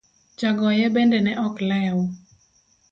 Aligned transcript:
Jagoye 0.39 0.83
bende 0.95 1.17
ne 1.21 1.33
ok 1.47 1.55
lew. 1.69 1.97